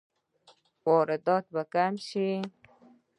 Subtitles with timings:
[0.85, 2.29] واردات به کم شي؟